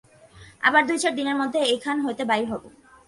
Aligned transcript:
আবার 0.63 0.81
দুই-চার 0.87 1.13
দিনের 1.15 1.39
মধ্যে 1.41 1.59
এখান 1.75 1.97
হইতে 2.05 2.23
বাহির 2.25 2.47
হইব। 2.51 2.65